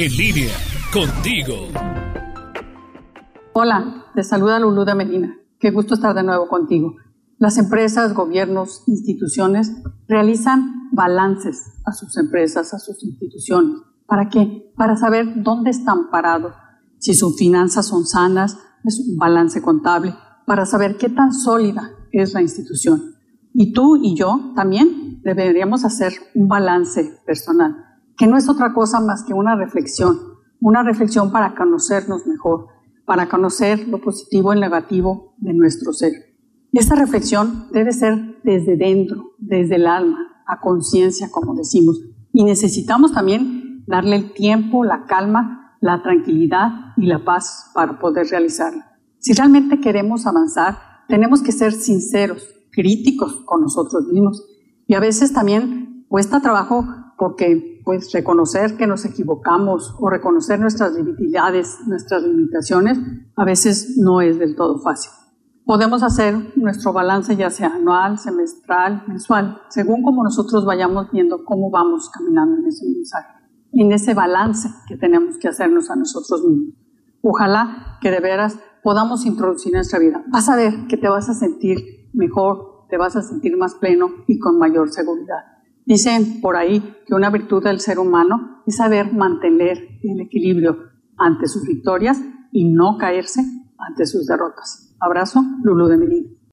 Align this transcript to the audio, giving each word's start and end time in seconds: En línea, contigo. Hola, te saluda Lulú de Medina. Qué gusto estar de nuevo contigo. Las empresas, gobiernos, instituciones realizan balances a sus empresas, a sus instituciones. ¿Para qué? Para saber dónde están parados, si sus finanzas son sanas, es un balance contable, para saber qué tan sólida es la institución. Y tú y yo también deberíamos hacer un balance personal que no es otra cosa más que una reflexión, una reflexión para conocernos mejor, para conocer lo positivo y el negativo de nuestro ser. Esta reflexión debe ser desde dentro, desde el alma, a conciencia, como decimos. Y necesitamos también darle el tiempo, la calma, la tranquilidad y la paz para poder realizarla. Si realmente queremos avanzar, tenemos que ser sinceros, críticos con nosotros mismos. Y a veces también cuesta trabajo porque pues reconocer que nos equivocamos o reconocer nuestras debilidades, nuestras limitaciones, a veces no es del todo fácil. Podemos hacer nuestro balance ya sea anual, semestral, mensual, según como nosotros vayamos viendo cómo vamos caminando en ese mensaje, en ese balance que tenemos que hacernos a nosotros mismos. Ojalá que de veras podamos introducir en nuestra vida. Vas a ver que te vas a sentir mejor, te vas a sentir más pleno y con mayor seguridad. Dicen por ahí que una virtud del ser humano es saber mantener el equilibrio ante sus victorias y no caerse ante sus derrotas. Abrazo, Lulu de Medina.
En 0.00 0.16
línea, 0.16 0.54
contigo. 0.92 1.56
Hola, 3.52 4.04
te 4.14 4.22
saluda 4.22 4.60
Lulú 4.60 4.84
de 4.84 4.94
Medina. 4.94 5.36
Qué 5.58 5.72
gusto 5.72 5.94
estar 5.94 6.14
de 6.14 6.22
nuevo 6.22 6.46
contigo. 6.46 6.94
Las 7.38 7.58
empresas, 7.58 8.14
gobiernos, 8.14 8.84
instituciones 8.86 9.72
realizan 10.06 10.88
balances 10.92 11.72
a 11.84 11.90
sus 11.90 12.16
empresas, 12.16 12.72
a 12.74 12.78
sus 12.78 13.02
instituciones. 13.02 13.80
¿Para 14.06 14.28
qué? 14.28 14.72
Para 14.76 14.96
saber 14.96 15.42
dónde 15.42 15.70
están 15.70 16.10
parados, 16.12 16.52
si 17.00 17.14
sus 17.14 17.36
finanzas 17.36 17.88
son 17.88 18.06
sanas, 18.06 18.56
es 18.84 19.00
un 19.00 19.16
balance 19.18 19.60
contable, 19.60 20.14
para 20.46 20.64
saber 20.64 20.96
qué 20.96 21.08
tan 21.08 21.32
sólida 21.32 21.90
es 22.12 22.34
la 22.34 22.42
institución. 22.42 23.16
Y 23.52 23.72
tú 23.72 23.96
y 24.00 24.14
yo 24.14 24.52
también 24.54 25.20
deberíamos 25.24 25.84
hacer 25.84 26.12
un 26.36 26.46
balance 26.46 27.18
personal 27.26 27.87
que 28.18 28.26
no 28.26 28.36
es 28.36 28.48
otra 28.48 28.74
cosa 28.74 29.00
más 29.00 29.22
que 29.22 29.32
una 29.32 29.54
reflexión, 29.54 30.18
una 30.60 30.82
reflexión 30.82 31.30
para 31.30 31.54
conocernos 31.54 32.26
mejor, 32.26 32.66
para 33.06 33.28
conocer 33.28 33.88
lo 33.88 34.00
positivo 34.00 34.52
y 34.52 34.56
el 34.56 34.60
negativo 34.60 35.34
de 35.38 35.54
nuestro 35.54 35.92
ser. 35.92 36.12
Esta 36.72 36.96
reflexión 36.96 37.68
debe 37.72 37.92
ser 37.92 38.40
desde 38.42 38.76
dentro, 38.76 39.30
desde 39.38 39.76
el 39.76 39.86
alma, 39.86 40.18
a 40.46 40.60
conciencia, 40.60 41.30
como 41.30 41.54
decimos. 41.54 42.00
Y 42.32 42.44
necesitamos 42.44 43.12
también 43.12 43.84
darle 43.86 44.16
el 44.16 44.32
tiempo, 44.32 44.84
la 44.84 45.06
calma, 45.06 45.76
la 45.80 46.02
tranquilidad 46.02 46.92
y 46.96 47.06
la 47.06 47.24
paz 47.24 47.70
para 47.72 47.98
poder 47.98 48.26
realizarla. 48.26 48.98
Si 49.18 49.32
realmente 49.32 49.80
queremos 49.80 50.26
avanzar, 50.26 50.78
tenemos 51.08 51.42
que 51.42 51.52
ser 51.52 51.72
sinceros, 51.72 52.46
críticos 52.72 53.42
con 53.46 53.62
nosotros 53.62 54.06
mismos. 54.08 54.44
Y 54.86 54.94
a 54.94 55.00
veces 55.00 55.32
también 55.32 56.04
cuesta 56.08 56.40
trabajo 56.40 56.84
porque 57.16 57.77
pues 57.88 58.12
reconocer 58.12 58.76
que 58.76 58.86
nos 58.86 59.06
equivocamos 59.06 59.96
o 59.98 60.10
reconocer 60.10 60.60
nuestras 60.60 60.94
debilidades, 60.94 61.78
nuestras 61.86 62.22
limitaciones, 62.22 62.98
a 63.34 63.46
veces 63.46 63.96
no 63.96 64.20
es 64.20 64.38
del 64.38 64.56
todo 64.56 64.78
fácil. 64.82 65.10
Podemos 65.64 66.02
hacer 66.02 66.36
nuestro 66.56 66.92
balance 66.92 67.34
ya 67.34 67.48
sea 67.48 67.68
anual, 67.68 68.18
semestral, 68.18 69.04
mensual, 69.08 69.62
según 69.70 70.02
como 70.02 70.22
nosotros 70.22 70.66
vayamos 70.66 71.10
viendo 71.10 71.46
cómo 71.46 71.70
vamos 71.70 72.10
caminando 72.10 72.58
en 72.58 72.66
ese 72.66 72.84
mensaje, 72.86 73.32
en 73.72 73.90
ese 73.90 74.12
balance 74.12 74.68
que 74.86 74.98
tenemos 74.98 75.38
que 75.38 75.48
hacernos 75.48 75.90
a 75.90 75.96
nosotros 75.96 76.44
mismos. 76.44 76.74
Ojalá 77.22 77.96
que 78.02 78.10
de 78.10 78.20
veras 78.20 78.58
podamos 78.82 79.24
introducir 79.24 79.72
en 79.72 79.78
nuestra 79.78 79.98
vida. 79.98 80.22
Vas 80.30 80.50
a 80.50 80.56
ver 80.56 80.88
que 80.90 80.98
te 80.98 81.08
vas 81.08 81.30
a 81.30 81.32
sentir 81.32 82.10
mejor, 82.12 82.84
te 82.90 82.98
vas 82.98 83.16
a 83.16 83.22
sentir 83.22 83.56
más 83.56 83.76
pleno 83.76 84.10
y 84.26 84.38
con 84.38 84.58
mayor 84.58 84.90
seguridad. 84.90 85.57
Dicen 85.88 86.42
por 86.42 86.54
ahí 86.54 86.96
que 87.06 87.14
una 87.14 87.30
virtud 87.30 87.64
del 87.64 87.80
ser 87.80 87.98
humano 87.98 88.62
es 88.66 88.76
saber 88.76 89.10
mantener 89.10 89.98
el 90.02 90.20
equilibrio 90.20 90.76
ante 91.16 91.48
sus 91.48 91.66
victorias 91.66 92.20
y 92.52 92.70
no 92.70 92.98
caerse 92.98 93.40
ante 93.78 94.04
sus 94.04 94.26
derrotas. 94.26 94.94
Abrazo, 95.00 95.42
Lulu 95.62 95.86
de 95.86 95.96
Medina. 95.96 96.37